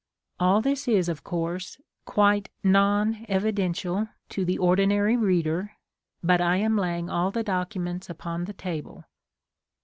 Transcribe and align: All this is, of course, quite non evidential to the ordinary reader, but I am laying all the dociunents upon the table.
All 0.39 0.63
this 0.63 0.87
is, 0.87 1.07
of 1.09 1.23
course, 1.23 1.79
quite 2.05 2.49
non 2.63 3.23
evidential 3.29 4.09
to 4.29 4.43
the 4.43 4.57
ordinary 4.57 5.15
reader, 5.15 5.73
but 6.23 6.41
I 6.41 6.55
am 6.57 6.75
laying 6.75 7.07
all 7.07 7.29
the 7.29 7.43
dociunents 7.43 8.09
upon 8.09 8.45
the 8.45 8.53
table. 8.53 9.05